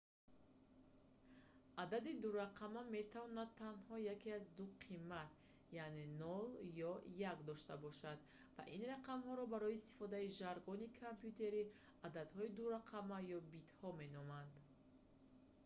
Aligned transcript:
адади 1.83 2.11
дурақама 2.23 2.81
метавонад 2.95 3.49
танҳо 3.61 3.95
яке 4.13 4.29
аз 4.39 4.45
ду 4.57 4.65
қимат 4.85 5.31
яъне 5.83 6.05
0 6.21 6.85
ё 6.89 6.93
1 7.29 7.49
дошта 7.49 7.73
бошад 7.85 8.19
ва 8.55 8.63
ин 8.75 8.83
рақамҳоро 8.95 9.43
барои 9.53 9.77
истифодаи 9.79 10.33
жаргони 10.39 10.93
компютерӣ 11.03 11.61
ададҳои 12.07 12.53
дурақама 12.59 13.17
ё 13.35 13.39
битҳо 13.53 13.89
меноманд 14.01 14.53